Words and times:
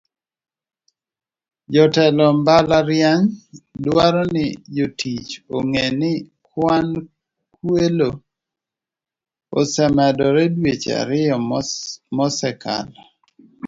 Jotelo 1.73 2.25
mbalariany 2.39 3.29
dwaro 3.83 4.23
ni 4.33 4.45
jotich 4.75 5.31
ong'e 5.57 5.85
ni 5.99 6.11
kwan 6.47 6.87
kwelo 7.63 8.09
osemedore 9.59 10.43
dweche 10.55 10.91
ariyo 11.01 11.35
mosekalo." 12.17 13.01